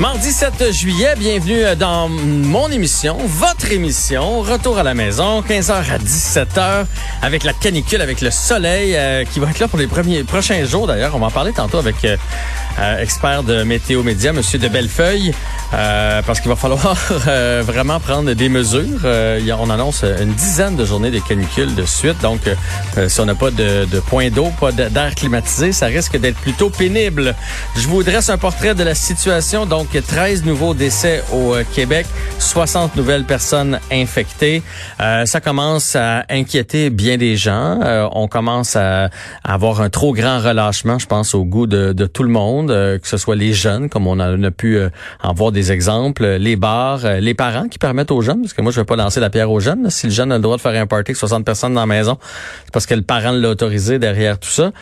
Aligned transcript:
Mardi 0.00 0.32
7 0.32 0.72
juillet, 0.72 1.12
bienvenue 1.18 1.76
dans 1.78 2.08
mon 2.08 2.70
émission, 2.70 3.18
votre 3.26 3.70
émission, 3.70 4.40
Retour 4.40 4.78
à 4.78 4.82
la 4.82 4.94
maison, 4.94 5.42
15h 5.42 5.72
à 5.72 5.98
17h, 5.98 6.86
avec 7.20 7.44
la 7.44 7.52
canicule, 7.52 8.00
avec 8.00 8.22
le 8.22 8.30
soleil 8.30 8.96
euh, 8.96 9.26
qui 9.26 9.40
va 9.40 9.50
être 9.50 9.58
là 9.58 9.68
pour 9.68 9.78
les 9.78 9.86
premiers 9.86 10.24
prochains 10.24 10.64
jours 10.64 10.86
d'ailleurs. 10.86 11.14
On 11.14 11.18
va 11.18 11.26
en 11.26 11.30
parler 11.30 11.52
tantôt 11.52 11.76
avec 11.76 12.02
euh, 12.06 12.16
euh, 12.78 13.02
expert 13.02 13.42
de 13.42 13.62
Météo 13.62 14.02
Média, 14.02 14.32
Monsieur 14.32 14.58
de 14.58 14.68
Bellefeuille, 14.68 15.34
euh, 15.74 16.22
parce 16.22 16.40
qu'il 16.40 16.48
va 16.48 16.56
falloir 16.56 16.96
euh, 17.26 17.62
vraiment 17.66 18.00
prendre 18.00 18.32
des 18.32 18.48
mesures. 18.48 19.04
On 19.60 19.68
annonce 19.68 20.04
une 20.04 20.32
dizaine 20.32 20.76
de 20.76 20.86
journées 20.86 21.10
de 21.10 21.18
canicule 21.18 21.74
de 21.74 21.84
suite, 21.84 22.18
donc 22.22 22.40
si 23.08 23.20
on 23.20 23.26
n'a 23.26 23.34
pas 23.34 23.50
de, 23.50 23.84
de 23.84 24.00
point 24.00 24.30
d'eau, 24.30 24.50
pas 24.58 24.72
d'air 24.72 25.14
climatisé, 25.14 25.72
ça 25.72 25.86
risque 25.86 26.16
d'être 26.16 26.38
plutôt 26.38 26.70
pénible. 26.70 27.34
Je 27.76 27.86
vous 27.86 28.02
dresse 28.02 28.30
un 28.30 28.38
portrait 28.38 28.74
de 28.74 28.82
la 28.82 28.94
situation. 28.94 29.66
Donc, 29.66 29.88
13 29.98 30.44
nouveaux 30.44 30.74
décès 30.74 31.22
au 31.32 31.54
Québec, 31.74 32.06
60 32.38 32.96
nouvelles 32.96 33.24
personnes 33.24 33.78
infectées. 33.90 34.62
ça 34.98 35.40
commence 35.40 35.96
à 35.96 36.24
inquiéter 36.30 36.90
bien 36.90 37.16
des 37.16 37.36
gens. 37.36 37.78
on 38.12 38.28
commence 38.28 38.76
à, 38.76 39.10
à, 39.44 39.54
avoir 39.54 39.80
un 39.80 39.90
trop 39.90 40.12
grand 40.12 40.38
relâchement, 40.40 40.98
je 40.98 41.06
pense, 41.06 41.34
au 41.34 41.44
goût 41.44 41.66
de, 41.66 41.92
de 41.92 42.06
tout 42.06 42.22
le 42.22 42.28
monde. 42.28 42.70
Euh, 42.70 42.98
que 42.98 43.08
ce 43.08 43.16
soit 43.16 43.36
les 43.36 43.52
jeunes, 43.52 43.88
comme 43.88 44.06
on 44.06 44.18
en 44.18 44.42
a 44.42 44.50
pu 44.50 44.76
euh, 44.76 44.88
en 45.22 45.32
voir 45.32 45.52
des 45.52 45.72
exemples, 45.72 46.24
les 46.24 46.56
bars, 46.56 47.04
euh, 47.04 47.20
les 47.20 47.34
parents 47.34 47.68
qui 47.68 47.78
permettent 47.78 48.10
aux 48.10 48.20
jeunes, 48.20 48.42
parce 48.42 48.52
que 48.52 48.62
moi, 48.62 48.72
je 48.72 48.80
vais 48.80 48.84
pas 48.84 48.96
lancer 48.96 49.20
la 49.20 49.30
pierre 49.30 49.50
aux 49.50 49.60
jeunes. 49.60 49.90
Si 49.90 50.06
le 50.06 50.12
jeune 50.12 50.32
a 50.32 50.36
le 50.36 50.42
droit 50.42 50.56
de 50.56 50.60
faire 50.60 50.80
un 50.80 50.86
party 50.86 51.10
avec 51.10 51.16
60 51.16 51.44
personnes 51.44 51.74
dans 51.74 51.80
la 51.80 51.86
maison, 51.86 52.18
c'est 52.64 52.72
parce 52.72 52.86
que 52.86 52.94
le 52.94 53.02
parent 53.02 53.32
l'a 53.32 53.50
autorisé 53.50 53.98
derrière 53.98 54.38
tout 54.38 54.50
ça. 54.50 54.72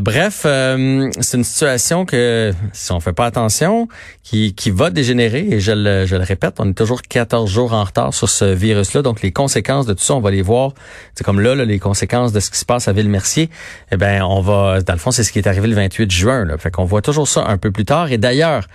bref, 0.00 0.40
c'est 0.42 1.36
une 1.36 1.44
situation 1.44 2.04
que, 2.04 2.52
si 2.72 2.92
on 2.92 3.00
fait 3.00 3.12
pas 3.12 3.26
attention, 3.26 3.88
qui, 4.22 4.39
qui 4.48 4.70
va 4.70 4.90
dégénérer, 4.90 5.46
et 5.50 5.60
je 5.60 5.72
le, 5.72 6.06
je 6.06 6.16
le 6.16 6.22
répète, 6.22 6.54
on 6.58 6.68
est 6.68 6.74
toujours 6.74 7.02
14 7.02 7.50
jours 7.50 7.72
en 7.72 7.84
retard 7.84 8.14
sur 8.14 8.28
ce 8.28 8.44
virus-là, 8.44 9.02
donc 9.02 9.22
les 9.22 9.32
conséquences 9.32 9.86
de 9.86 9.92
tout 9.92 10.02
ça, 10.02 10.14
on 10.14 10.20
va 10.20 10.30
les 10.30 10.42
voir. 10.42 10.72
C'est 11.14 11.24
comme 11.24 11.40
là, 11.40 11.54
les 11.54 11.78
conséquences 11.78 12.32
de 12.32 12.40
ce 12.40 12.50
qui 12.50 12.58
se 12.58 12.64
passe 12.64 12.88
à 12.88 12.92
Ville-Mercier, 12.92 13.50
eh 13.92 13.96
ben 13.96 14.22
on 14.22 14.40
va, 14.40 14.80
dans 14.80 14.92
le 14.92 14.98
fond, 14.98 15.10
c'est 15.10 15.24
ce 15.24 15.32
qui 15.32 15.38
est 15.38 15.46
arrivé 15.46 15.68
le 15.68 15.74
28 15.74 16.10
juin. 16.10 16.44
Là. 16.44 16.58
Fait 16.58 16.70
qu'on 16.70 16.84
voit 16.84 17.02
toujours 17.02 17.28
ça 17.28 17.44
un 17.46 17.58
peu 17.58 17.70
plus 17.70 17.84
tard. 17.84 18.10
Et 18.12 18.18
d'ailleurs, 18.18 18.66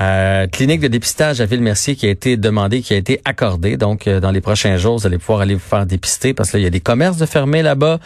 euh, 0.00 0.46
clinique 0.46 0.80
de 0.80 0.88
dépistage 0.88 1.40
à 1.40 1.46
Ville-Mercier 1.46 1.96
qui 1.96 2.06
a 2.06 2.10
été 2.10 2.36
demandée, 2.36 2.80
qui 2.80 2.94
a 2.94 2.96
été 2.96 3.20
accordée. 3.24 3.76
Donc, 3.76 4.06
euh, 4.06 4.20
dans 4.20 4.30
les 4.30 4.40
prochains 4.40 4.76
jours, 4.78 4.98
vous 4.98 5.06
allez 5.06 5.18
pouvoir 5.18 5.40
aller 5.40 5.54
vous 5.54 5.60
faire 5.60 5.84
dépister 5.84 6.32
parce 6.32 6.50
que 6.50 6.56
là, 6.56 6.60
il 6.60 6.64
y 6.64 6.66
a 6.66 6.70
des 6.70 6.80
commerces 6.80 7.18
de 7.18 7.26
fermés 7.26 7.62
là-bas. 7.62 7.98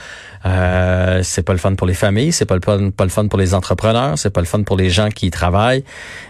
Euh, 0.44 1.20
c'est 1.22 1.42
pas 1.42 1.52
le 1.52 1.58
fun 1.58 1.74
pour 1.74 1.86
les 1.86 1.94
familles, 1.94 2.32
c'est 2.32 2.44
pas 2.44 2.56
le 2.56 2.60
fun, 2.60 2.90
pas 2.90 3.04
le 3.04 3.10
fun 3.10 3.26
pour 3.28 3.38
les 3.38 3.54
entrepreneurs, 3.54 4.18
c'est 4.18 4.30
pas 4.30 4.40
le 4.40 4.46
fun 4.46 4.62
pour 4.62 4.76
les 4.76 4.90
gens 4.90 5.10
qui 5.10 5.26
y 5.26 5.30
travaillent. 5.30 5.84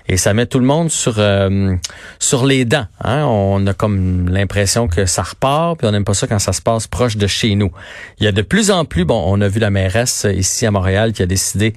Et 0.09 0.17
ça 0.17 0.35
met 0.35 0.47
tout 0.47 0.59
le 0.59 0.67
monde 0.67 0.76
sur 0.89 1.15
euh, 1.19 1.75
sur 2.19 2.47
les 2.47 2.65
dents. 2.65 2.87
Hein? 3.03 3.25
On 3.25 3.67
a 3.67 3.75
comme 3.75 4.29
l'impression 4.29 4.89
que 4.89 5.07
ça 5.07 5.23
repart, 5.23 5.79
puis 5.79 5.87
on 5.87 5.93
n'aime 5.93 6.05
pas 6.05 6.15
ça 6.15 6.27
quand 6.27 6.39
ça 6.39 6.53
se 6.53 6.61
passe 6.61 6.87
proche 6.87 7.17
de 7.17 7.27
chez 7.27 7.55
nous. 7.55 7.71
Il 8.19 8.25
y 8.25 8.27
a 8.27 8.33
de 8.33 8.43
plus 8.43 8.71
en 8.71 8.85
plus, 8.85 9.05
bon, 9.05 9.23
on 9.27 9.41
a 9.41 9.49
vu 9.49 9.61
la 9.61 9.71
mairesse 9.71 10.27
ici 10.33 10.67
à 10.67 10.71
Montréal 10.71 11.13
qui 11.13 11.23
a 11.23 11.27
décidé 11.27 11.75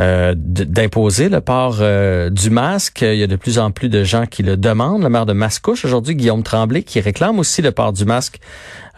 euh, 0.00 0.34
d'imposer 0.36 1.28
le 1.28 1.40
port 1.40 1.78
euh, 1.80 2.30
du 2.30 2.50
masque. 2.50 3.02
Il 3.02 3.18
y 3.18 3.22
a 3.22 3.26
de 3.26 3.36
plus 3.36 3.58
en 3.58 3.70
plus 3.70 3.88
de 3.88 4.04
gens 4.04 4.26
qui 4.26 4.42
le 4.42 4.56
demandent. 4.56 5.02
Le 5.02 5.08
maire 5.08 5.26
de 5.26 5.32
Mascouche 5.32 5.84
aujourd'hui, 5.84 6.14
Guillaume 6.14 6.42
Tremblay, 6.42 6.82
qui 6.82 7.00
réclame 7.00 7.38
aussi 7.38 7.62
le 7.62 7.72
port 7.72 7.92
du 7.92 8.04
masque 8.04 8.38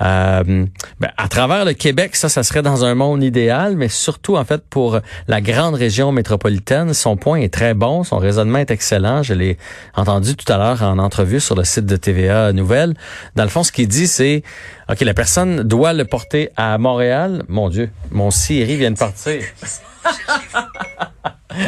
ben, 0.01 0.69
à 1.17 1.29
travers 1.29 1.65
le 1.65 1.73
Québec, 1.73 2.17
ça, 2.17 2.29
ça 2.29 2.43
serait 2.43 2.63
dans 2.63 2.85
un 2.85 2.95
monde 2.95 3.23
idéal, 3.23 3.77
mais 3.77 3.89
surtout, 3.89 4.37
en 4.37 4.45
fait, 4.45 4.63
pour 4.69 4.99
la 5.29 5.41
grande 5.41 5.75
région 5.75 6.13
métropolitaine, 6.13 6.93
son 6.95 7.17
point 7.17 7.41
est 7.41 7.53
très 7.53 7.75
bon, 7.75 8.05
son 8.05 8.19
raisonnement 8.19 8.59
est 8.59 8.71
excellent. 8.71 9.23
L'ai 9.35 9.59
entendu 9.95 10.37
tout 10.37 10.51
à 10.53 10.57
l'heure 10.57 10.83
en 10.83 10.99
entrevue 10.99 11.41
sur 11.41 11.55
le 11.55 11.65
site 11.65 11.87
de 11.87 11.97
TVA 11.97 12.53
Nouvelles. 12.53 12.95
Dans 13.37 13.45
le 13.45 13.51
fond, 13.51 13.63
ce 13.63 13.73
qu'il 13.73 13.89
dit, 13.89 14.07
c'est, 14.07 14.43
OK, 14.89 15.01
la 15.01 15.15
personne 15.15 15.63
doit 15.63 15.93
le 15.93 16.05
porter 16.05 16.51
à 16.57 16.79
Montréal. 16.79 17.45
Mon 17.49 17.69
Dieu, 17.69 17.91
mon 18.11 18.31
Siri 18.31 18.77
vient 18.77 18.91
de 18.91 18.99
partir. 18.99 19.43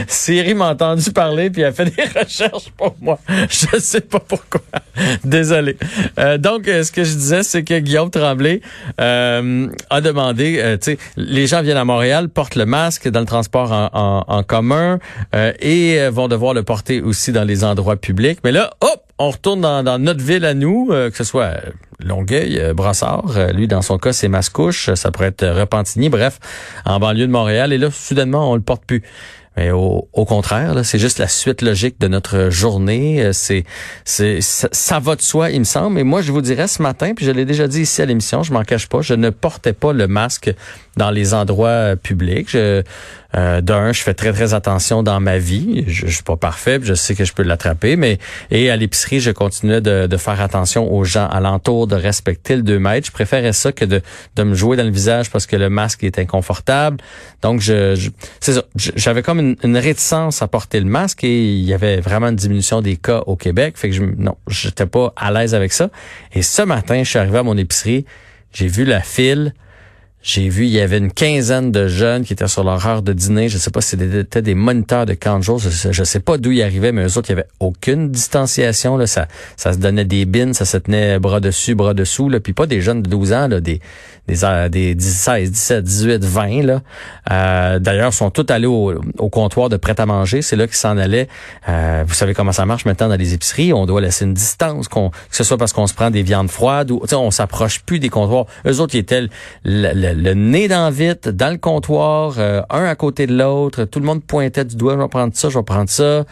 Siri 0.07 0.55
m'a 0.55 0.71
entendu 0.71 1.11
parler 1.13 1.51
puis 1.51 1.65
a 1.65 1.73
fait 1.73 1.87
des 1.87 2.03
recherches 2.21 2.71
pour 2.77 2.97
moi. 3.01 3.19
Je 3.49 3.79
sais 3.79 4.01
pas 4.01 4.21
pourquoi. 4.21 4.61
Désolé. 5.25 5.77
Euh, 6.19 6.39
donc, 6.39 6.69
euh, 6.69 6.83
ce 6.83 6.93
que 6.93 7.05
je 7.05 7.13
disais, 7.13 7.43
c'est 7.43 7.65
que 7.65 7.79
Guillaume 7.79 8.11
Tremblay 8.11 8.61
euh, 9.01 9.69
a 9.91 10.01
demandé, 10.01 10.59
euh, 10.59 10.77
tu 10.77 10.93
sais, 10.93 10.99
les 11.17 11.47
gens 11.47 11.63
viennent 11.63 11.77
à 11.77 11.85
Montréal, 11.85 12.29
portent 12.29 12.55
le 12.55 12.67
masque 12.67 13.09
dans 13.09 13.21
le 13.21 13.27
transport 13.27 13.73
en, 13.73 14.43
commun 14.47 14.99
et 15.61 16.09
vont 16.09 16.29
devoir 16.29 16.55
le 16.55 16.63
porter 16.63 17.01
aussi 17.01 17.33
dans 17.33 17.45
les 17.45 17.65
endroits 17.65 17.97
publics. 17.97 18.39
Mais 18.45 18.53
là, 18.53 18.71
hop, 18.81 19.03
on 19.19 19.31
retourne 19.31 19.61
dans, 19.61 19.83
dans 19.83 19.99
notre 19.99 20.23
ville 20.23 20.45
à 20.45 20.55
nous, 20.55 20.89
que 20.89 21.17
ce 21.17 21.25
soit 21.25 21.55
Longueuil, 21.99 22.73
Brassard, 22.75 23.53
lui 23.55 23.67
dans 23.67 23.83
son 23.83 23.99
cas 23.99 24.13
c'est 24.13 24.29
Mascouche, 24.29 24.93
ça 24.95 25.11
pourrait 25.11 25.29
être 25.29 25.47
Repentigny, 25.47 26.09
bref, 26.09 26.39
en 26.85 27.01
banlieue 27.01 27.27
de 27.27 27.33
Montréal. 27.33 27.73
Et 27.73 27.79
là, 27.79 27.91
soudainement, 27.91 28.51
on 28.53 28.55
le 28.55 28.61
porte 28.61 28.85
plus. 28.85 29.03
Mais 29.57 29.71
au, 29.71 30.09
au 30.13 30.25
contraire, 30.25 30.75
c'est 30.85 30.99
juste 30.99 31.19
la 31.19 31.29
suite 31.29 31.63
logique 31.63 31.99
de 31.99 32.09
notre 32.09 32.51
journée. 32.51 33.23
Euh, 33.23 33.33
c'est, 33.33 33.65
c'est, 34.05 34.41
ça, 34.41 34.99
va 34.99 35.17
de 35.17 35.23
soi, 35.23 35.51
il 35.51 35.61
me 35.61 35.65
semble. 35.65 35.99
Et 35.99 36.05
moi, 36.05 36.21
je 36.21 36.33
vous 36.33 36.43
dirais 36.43 36.69
ce 36.69 36.83
matin, 36.83 37.13
puis 37.15 37.25
je 37.25 37.31
l'ai 37.31 37.45
déjà 37.45 37.67
dit 37.67 37.83
ici 37.83 38.03
à 38.03 38.07
l'émission, 38.07 38.43
je 38.43 38.53
m'en 38.53 38.65
cache 38.65 38.89
pas, 38.89 39.01
je 39.01 39.15
ne 39.15 39.31
portais 39.31 39.73
pas 39.73 39.93
le 39.93 40.09
masque 40.09 40.53
dans 40.97 41.11
les 41.11 41.35
endroits 41.35 41.97
publics. 41.97 42.51
Je, 42.51 42.83
euh, 43.37 43.61
D'un, 43.61 43.93
je 43.93 44.03
fais 44.03 44.15
très 44.15 44.33
très 44.33 44.55
attention 44.55 45.03
dans 45.03 45.21
ma 45.21 45.39
vie. 45.39 45.85
Je, 45.87 46.07
je 46.07 46.15
suis 46.15 46.23
pas 46.23 46.37
parfait, 46.37 46.79
je 46.83 46.95
sais 46.95 47.15
que 47.15 47.25
je 47.25 47.35
peux 47.35 47.43
l'attraper, 47.43 47.97
mais 47.97 48.19
et 48.51 48.71
à 48.71 48.77
l'épicerie, 48.77 49.21
je 49.21 49.31
continuais 49.31 49.81
de, 49.81 50.07
de, 50.07 50.17
faire 50.17 50.41
attention 50.41 50.91
aux 50.93 51.05
gens 51.05 51.27
alentour, 51.29 51.87
de 51.87 51.97
respecter 51.97 52.57
le 52.57 52.63
2 52.63 52.79
mètres. 52.79 53.07
Je 53.09 53.13
préférais 53.13 53.53
ça 53.53 53.73
que 53.73 53.85
de, 53.85 54.01
de 54.37 54.43
me 54.43 54.55
jouer 54.55 54.77
dans 54.77 54.85
le 54.85 54.91
visage 54.91 55.31
parce 55.31 55.47
que 55.47 55.57
le 55.57 55.69
masque 55.69 56.03
est 56.05 56.19
inconfortable. 56.19 56.99
Donc, 57.43 57.61
je, 57.61 57.95
je 57.95 58.11
c'est 58.41 58.55
ça. 58.55 58.63
J'avais 58.77 59.23
comme 59.23 59.41
une, 59.41 59.46
une, 59.63 59.77
réticence 59.77 60.43
à 60.43 60.49
porter 60.49 60.81
le 60.81 60.87
masque 60.87 61.25
et 61.25 61.55
il 61.55 61.65
y 61.65 61.75
avait 61.75 62.01
vraiment 62.01 62.29
une 62.29 62.37
diminution 62.37 62.81
des 62.83 62.97
cas 62.97 63.23
au 63.27 63.37
Québec. 63.37 63.77
Fait 63.77 63.91
que 63.91 63.95
je, 63.95 64.03
non, 64.03 64.37
j'étais 64.49 64.87
pas 64.87 65.13
à 65.17 65.31
l'aise 65.31 65.55
avec 65.55 65.73
ça. 65.73 65.91
Et 66.33 66.43
ce 66.43 66.63
matin, 66.63 67.03
je 67.03 67.09
suis 67.09 67.19
arrivé 67.19 67.39
à 67.39 67.43
mon 67.43 67.57
épicerie, 67.57 68.05
j'ai 68.53 68.69
vu 68.69 68.85
la 68.85 69.01
file 69.01 69.55
j'ai 70.27 70.49
vu, 70.49 70.65
il 70.65 70.73
y 70.73 70.81
avait 70.81 70.99
une 70.99 71.13
quinzaine 71.13 71.71
de 71.71 71.87
jeunes 71.87 72.25
qui 72.25 72.33
étaient 72.33 72.49
sur 72.49 72.65
leur 72.65 72.85
heure 72.85 73.03
de 73.03 73.13
dîner. 73.13 73.49
Je 73.49 73.59
sais 73.59 73.71
pas 73.71 73.81
si 73.81 73.97
c'était 73.97 74.43
des 74.43 74.57
moniteurs 74.57 75.07
de 75.07 75.15
camp 75.15 75.39
de 75.39 75.45
jour. 75.45 75.61
Je, 75.61 75.93
je 75.93 76.05
sais 76.05 76.19
pas 76.19 76.37
d'où 76.37 76.51
ils 76.51 76.63
arrivaient, 76.63 76.91
mais 76.91 77.05
eux 77.05 77.17
autres, 77.17 77.31
il 77.31 77.35
y 77.35 77.39
avait 77.39 77.47
aucune 77.61 78.11
distanciation. 78.11 78.97
Là. 78.97 79.07
Ça, 79.07 79.29
ça 79.57 79.73
se 79.73 79.79
donnait 79.79 80.05
des 80.05 80.25
bines, 80.25 80.53
ça 80.53 80.65
se 80.65 80.79
tenait 80.79 81.21
bras 81.21 81.39
dessus, 81.39 81.77
bras 81.77 81.95
dessous. 81.95 82.29
Là. 82.29 82.41
Puis 82.41 82.55
pas 82.55 82.67
des 82.67 82.81
jeunes 82.81 83.03
de 83.03 83.09
12 83.09 83.33
ans, 83.33 83.47
là, 83.47 83.61
des, 83.61 83.81
des, 84.27 84.45
euh, 84.45 84.69
des 84.69 84.97
16, 84.99 85.53
17, 85.53 85.85
18, 85.85 86.25
20. 86.25 86.63
Là. 86.63 86.83
Euh, 87.31 87.79
D'ailleurs, 87.79 88.13
sont 88.13 88.31
tous 88.31 88.53
allés 88.53 88.67
au, 88.67 89.01
au 89.19 89.29
comptoir 89.29 89.69
de 89.69 89.77
prêt-à-manger. 89.77 90.43
C'est 90.43 90.57
là 90.57 90.67
qu'ils 90.67 90.75
s'en 90.75 90.99
allaient. 90.99 91.29
Euh, 91.69 92.03
vous 92.05 92.15
savez 92.15 92.35
comment 92.35 92.51
ça 92.51 92.67
marche 92.67 92.85
maintenant 92.85 93.09
dans 93.09 93.17
les 93.17 93.33
épiceries. 93.33 93.73
On 93.73 93.87
doit 93.87 94.01
laisser 94.01 94.25
une 94.25 94.35
distance, 94.35 94.89
qu'on, 94.89 95.11
que 95.11 95.17
ce 95.31 95.45
soit 95.45 95.57
parce 95.57 95.73
qu'on 95.73 95.87
se 95.87 95.95
prend 95.95 96.11
des 96.11 96.25
viandes 96.25 96.51
froides 96.51 96.91
ou 96.91 97.01
on 97.13 97.31
s'approche 97.31 97.81
plus 97.83 98.01
des 98.01 98.09
comptoirs. 98.09 98.47
Eux 98.67 98.81
autres, 98.81 98.97
ils 98.97 98.99
étaient 98.99 99.29
le, 99.65 100.16
nez 100.35 100.69
dans 100.69 100.91
vite, 100.91 101.29
dans 101.29 101.51
le 101.51 101.59
comptoir, 101.59 102.37
euh, 102.39 102.63
un 102.71 102.85
à 102.85 102.95
côté 102.95 103.27
de 103.27 103.37
l'autre. 103.37 103.85
Tout 103.85 104.01
le 104.01 104.07
monde 104.07 104.23
pointait 104.25 104.65
du 104.65 104.77
doigt, 104.77 104.95
je 104.95 105.03
vais 105.03 105.09
prendre 105.09 105.35
ça, 105.35 105.49
je 105.49 105.59
vais 105.59 105.65
prendre 105.65 105.89
ça. 105.89 106.25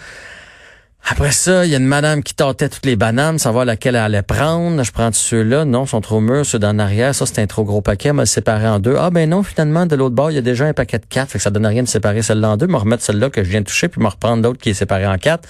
Après 1.06 1.32
ça, 1.32 1.66
il 1.66 1.70
y 1.70 1.74
a 1.74 1.78
une 1.78 1.86
madame 1.86 2.22
qui 2.22 2.34
tâtait 2.34 2.70
toutes 2.70 2.86
les 2.86 2.96
bananes, 2.96 3.38
savoir 3.38 3.66
laquelle 3.66 3.94
elle 3.94 4.02
allait 4.02 4.22
prendre. 4.22 4.82
Je 4.82 4.90
prends 4.90 5.12
ceux-là. 5.12 5.66
Non, 5.66 5.84
ils 5.84 5.88
sont 5.88 6.00
trop 6.00 6.20
mûrs. 6.20 6.46
Ceux 6.46 6.58
d'en 6.58 6.78
arrière, 6.78 7.14
ça, 7.14 7.26
c'est 7.26 7.42
un 7.42 7.46
trop 7.46 7.62
gros 7.64 7.82
paquet. 7.82 8.08
Elle 8.08 8.14
m'a 8.14 8.26
séparé 8.26 8.66
en 8.66 8.78
deux. 8.78 8.96
Ah, 8.98 9.10
ben 9.10 9.28
non, 9.28 9.42
finalement, 9.42 9.84
de 9.84 9.96
l'autre 9.96 10.14
bord, 10.14 10.30
il 10.30 10.34
y 10.34 10.38
a 10.38 10.42
déjà 10.42 10.64
un 10.64 10.72
paquet 10.72 10.98
de 10.98 11.04
quatre. 11.06 11.30
Fait 11.30 11.38
que 11.38 11.44
ça 11.44 11.50
donne 11.50 11.66
rien 11.66 11.82
de 11.82 11.88
séparer 11.88 12.22
celle-là 12.22 12.52
en 12.52 12.56
deux. 12.56 12.68
Me 12.68 12.78
remettre 12.78 13.02
celle-là 13.02 13.28
que 13.28 13.44
je 13.44 13.50
viens 13.50 13.60
de 13.60 13.66
toucher, 13.66 13.88
puis 13.88 14.00
me 14.00 14.08
reprendre 14.08 14.42
l'autre 14.42 14.58
qui 14.58 14.70
est 14.70 14.74
séparée 14.74 15.06
en 15.06 15.18
quatre. 15.18 15.46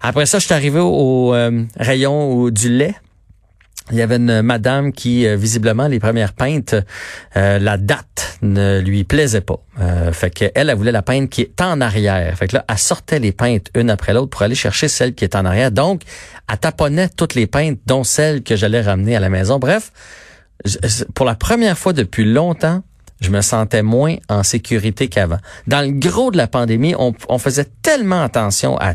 Après 0.00 0.26
ça, 0.26 0.38
je 0.38 0.44
suis 0.44 0.54
arrivé 0.54 0.78
au, 0.78 1.34
euh, 1.34 1.64
rayon 1.76 2.50
du 2.50 2.68
lait 2.68 2.94
il 3.90 3.98
y 3.98 4.02
avait 4.02 4.16
une 4.16 4.40
madame 4.40 4.92
qui, 4.92 5.26
euh, 5.26 5.36
visiblement, 5.36 5.88
les 5.88 6.00
premières 6.00 6.32
peintes, 6.32 6.74
euh, 7.36 7.58
la 7.58 7.76
date 7.76 8.38
ne 8.40 8.80
lui 8.80 9.04
plaisait 9.04 9.42
pas. 9.42 9.58
Euh, 9.78 10.10
fait 10.12 10.30
qu'elle, 10.30 10.52
elle 10.54 10.74
voulait 10.74 10.92
la 10.92 11.02
peinte 11.02 11.28
qui 11.28 11.42
est 11.42 11.60
en 11.60 11.80
arrière. 11.82 12.34
Fait 12.36 12.48
que 12.48 12.56
là, 12.56 12.64
elle 12.66 12.78
sortait 12.78 13.18
les 13.18 13.32
peintes 13.32 13.68
une 13.74 13.90
après 13.90 14.14
l'autre 14.14 14.30
pour 14.30 14.42
aller 14.42 14.54
chercher 14.54 14.88
celle 14.88 15.14
qui 15.14 15.24
est 15.24 15.36
en 15.36 15.44
arrière. 15.44 15.70
Donc, 15.70 16.02
elle 16.50 16.58
taponnait 16.58 17.10
toutes 17.10 17.34
les 17.34 17.46
peintes, 17.46 17.78
dont 17.86 18.04
celle 18.04 18.42
que 18.42 18.56
j'allais 18.56 18.80
ramener 18.80 19.16
à 19.16 19.20
la 19.20 19.28
maison. 19.28 19.58
Bref, 19.58 19.92
pour 21.14 21.26
la 21.26 21.34
première 21.34 21.76
fois 21.76 21.92
depuis 21.92 22.24
longtemps, 22.24 22.82
je 23.20 23.30
me 23.30 23.42
sentais 23.42 23.82
moins 23.82 24.16
en 24.28 24.42
sécurité 24.42 25.08
qu'avant. 25.08 25.38
Dans 25.66 25.80
le 25.80 25.92
gros 25.92 26.30
de 26.30 26.36
la 26.36 26.46
pandémie, 26.46 26.94
on, 26.98 27.14
on, 27.28 27.38
faisait 27.38 27.66
tellement 27.82 28.22
attention 28.22 28.78
à 28.78 28.94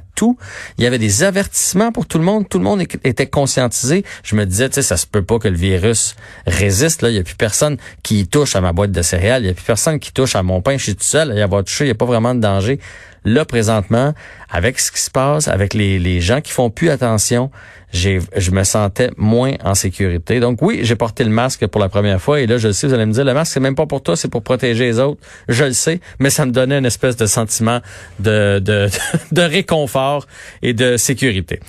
Il 0.77 0.83
y 0.83 0.88
avait 0.88 0.98
des 0.98 1.24
avertissements 1.24 1.92
pour 1.92 2.06
tout 2.06 2.18
le 2.18 2.24
monde. 2.24 2.48
Tout 2.50 2.57
le 2.57 2.63
monde 2.63 2.81
était 2.81 3.27
conscientisé. 3.27 4.04
Je 4.24 4.36
me 4.36 4.45
disais, 4.45 4.69
tu 4.69 4.75
sais, 4.75 4.81
ça 4.81 4.98
se 4.98 5.06
peut 5.06 5.24
pas 5.24 5.39
que 5.39 5.48
le 5.48 5.57
virus 5.57 6.16
résiste. 6.45 7.01
Là, 7.01 7.10
il 7.10 7.16
y 7.16 7.19
a 7.19 7.24
plus 7.24 7.36
personne 7.36 7.77
qui 8.04 8.27
touche 8.27 8.56
à 8.56 8.62
ma 8.62 8.74
boîte 8.74 8.92
de 8.92 9.01
céréales. 9.01 9.44
Il 9.44 9.48
y 9.48 9.51
a 9.51 9.54
plus 9.54 9.66
personne 9.66 10.00
qui 10.00 10.12
touche 10.12 10.36
à 10.36 10.44
mon 10.44 10.62
pain. 10.62 10.77
Je 10.77 10.83
suis 10.83 10.95
tout 10.95 11.04
seul. 11.04 11.31
Il 11.33 11.39
y 11.39 11.42
a 11.42 11.48
pas 11.48 11.63
touché. 11.63 11.86
Il 11.86 11.89
y 11.89 11.92
a 11.92 11.95
pas 11.95 12.06
vraiment 12.06 12.36
de 12.36 12.39
danger. 12.39 12.80
Là, 13.25 13.44
présentement, 13.45 14.13
avec 14.50 14.80
ce 14.80 14.92
qui 14.92 15.01
se 15.01 15.12
passe, 15.12 15.48
avec 15.48 15.74
les, 15.74 16.00
les 16.00 16.22
gens 16.22 16.42
qui 16.42 16.51
font 16.51 16.69
plus 16.69 16.89
attention, 16.89 17.51
j'ai, 17.92 18.19
je 18.36 18.51
me 18.51 18.63
sentais 18.63 19.10
moins 19.18 19.54
en 19.63 19.75
sécurité. 19.75 20.39
Donc 20.39 20.62
oui, 20.62 20.81
j'ai 20.83 20.95
porté 20.95 21.24
le 21.24 21.30
masque 21.30 21.65
pour 21.68 21.81
la 21.81 21.89
première 21.89 22.22
fois 22.22 22.39
et 22.39 22.48
là, 22.48 22.57
je 22.57 22.68
le 22.68 22.74
sais, 22.74 22.88
vous 22.88 22.94
allez 22.94 23.06
me 23.06 23.13
dire, 23.13 23.25
le 23.25 23.33
masque, 23.33 23.54
c'est 23.54 23.60
même 23.60 23.75
pas 23.75 23.88
pour 23.88 24.01
toi, 24.04 24.15
c'est 24.15 24.27
pour 24.27 24.44
protéger 24.44 24.86
les 24.86 25.00
autres. 25.00 25.19
Je 25.48 25.65
le 25.65 25.74
sais, 25.74 26.00
mais 26.19 26.30
ça 26.30 26.45
me 26.45 26.51
donnait 26.51 26.77
une 26.77 26.86
espèce 26.86 27.15
de 27.15 27.25
sentiment 27.25 27.80
de, 28.19 28.60
de, 28.60 28.89
de 29.31 29.42
réconfort 29.42 30.09
et 30.62 30.74
de 30.74 30.98
sécurité. 30.98 31.60